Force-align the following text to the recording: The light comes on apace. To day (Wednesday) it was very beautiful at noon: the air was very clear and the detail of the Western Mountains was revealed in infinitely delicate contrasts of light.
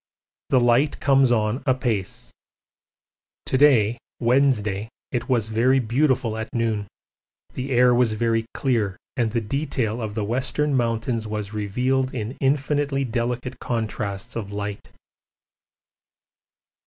The 0.49 0.59
light 0.59 0.99
comes 0.99 1.31
on 1.31 1.61
apace. 1.67 2.31
To 3.45 3.55
day 3.55 3.99
(Wednesday) 4.19 4.89
it 5.11 5.29
was 5.29 5.49
very 5.49 5.77
beautiful 5.77 6.37
at 6.37 6.49
noon: 6.55 6.87
the 7.53 7.69
air 7.69 7.93
was 7.93 8.13
very 8.13 8.43
clear 8.55 8.97
and 9.15 9.29
the 9.31 9.41
detail 9.41 10.01
of 10.01 10.15
the 10.15 10.23
Western 10.23 10.73
Mountains 10.75 11.27
was 11.27 11.53
revealed 11.53 12.15
in 12.15 12.35
infinitely 12.41 13.05
delicate 13.05 13.59
contrasts 13.59 14.35
of 14.35 14.51
light. 14.51 14.89